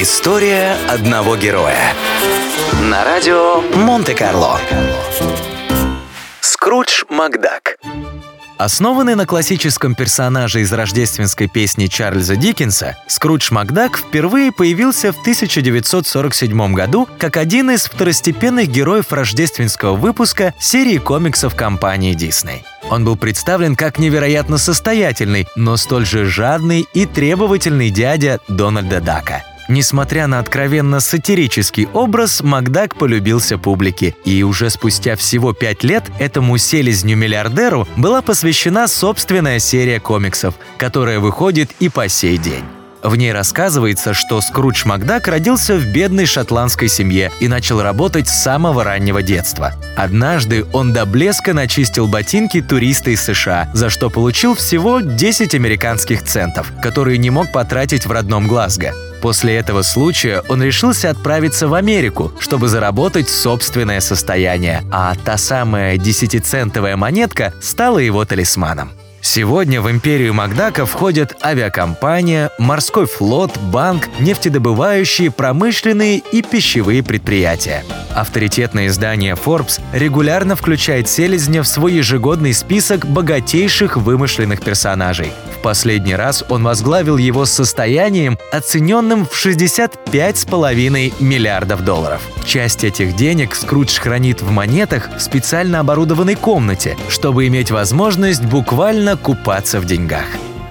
[0.00, 1.92] История одного героя.
[2.82, 4.60] На радио Монте-Карло.
[6.40, 7.78] Скрудж Макдак.
[8.58, 16.74] Основанный на классическом персонаже из рождественской песни Чарльза Диккенса, Скрудж Макдак впервые появился в 1947
[16.74, 22.62] году как один из второстепенных героев рождественского выпуска серии комиксов компании Disney.
[22.88, 29.42] Он был представлен как невероятно состоятельный, но столь же жадный и требовательный дядя Дональда Дака–
[29.68, 36.56] Несмотря на откровенно сатирический образ, Макдак полюбился публике, и уже спустя всего пять лет этому
[36.56, 42.64] селезню-миллиардеру была посвящена собственная серия комиксов, которая выходит и по сей день.
[43.02, 48.42] В ней рассказывается, что Скрудж Макдак родился в бедной шотландской семье и начал работать с
[48.42, 49.74] самого раннего детства.
[49.96, 56.24] Однажды он до блеска начистил ботинки туриста из США, за что получил всего 10 американских
[56.24, 58.94] центов, которые не мог потратить в родном Глазго.
[59.20, 65.98] После этого случая он решился отправиться в Америку, чтобы заработать собственное состояние, а та самая
[65.98, 68.92] десятицентовая монетка стала его талисманом.
[69.30, 77.84] Сегодня в империю Макдака входят авиакомпания, морской флот, банк, нефтедобывающие, промышленные и пищевые предприятия.
[78.16, 85.30] Авторитетное издание Forbes регулярно включает Селезня в свой ежегодный список богатейших вымышленных персонажей.
[85.58, 92.22] В последний раз он возглавил его состоянием, оцененным в 65,5 миллиардов долларов.
[92.46, 99.17] Часть этих денег Скрудж хранит в монетах в специально оборудованной комнате, чтобы иметь возможность буквально
[99.22, 100.26] купаться в деньгах.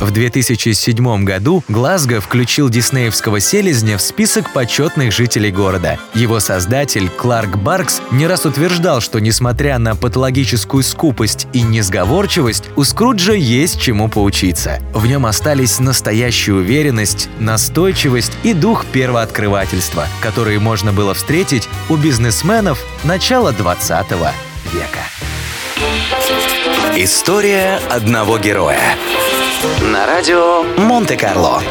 [0.00, 5.98] В 2007 году Глазго включил диснеевского селезня в список почетных жителей города.
[6.14, 12.84] Его создатель Кларк Баркс не раз утверждал, что несмотря на патологическую скупость и несговорчивость, у
[12.84, 14.80] Скруджа есть чему поучиться.
[14.94, 22.82] В нем остались настоящая уверенность, настойчивость и дух первооткрывательства, которые можно было встретить у бизнесменов
[23.04, 24.10] начала 20
[24.72, 25.19] века.
[26.96, 28.80] История одного героя.
[29.80, 31.62] На радио Монте-Карло.